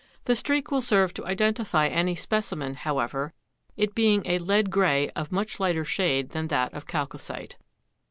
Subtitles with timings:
[0.25, 3.33] The streak will serve to identify any specimen, however,
[3.77, 7.55] it being a lead gray of much lighter shade than that of chalcocite.